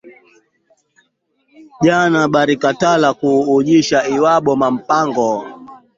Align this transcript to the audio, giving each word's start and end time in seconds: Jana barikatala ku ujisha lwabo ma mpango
Jana 1.85 2.21
barikatala 2.33 3.09
ku 3.19 3.29
ujisha 3.55 3.99
lwabo 4.15 4.51
ma 4.61 4.67
mpango 4.77 5.29